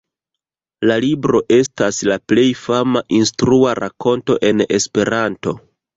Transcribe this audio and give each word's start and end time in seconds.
La 0.91 0.95
libro 1.03 1.41
estas 1.57 1.99
la 2.11 2.17
plej 2.31 2.47
fama 2.63 3.03
instrua 3.19 3.77
rakonto 3.81 4.39
en 4.51 4.69
Esperanto. 4.79 5.55